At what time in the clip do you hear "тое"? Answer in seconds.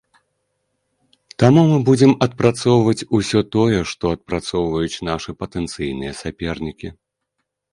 3.57-3.79